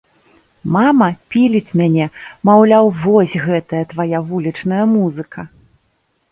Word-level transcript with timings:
Мама 0.75 1.09
піліць 1.33 1.75
мяне, 1.83 2.07
маўляў, 2.51 2.85
вось, 3.03 3.37
гэтая 3.45 3.83
твая 3.95 4.25
вулічная 4.33 4.85
музыка. 4.99 5.41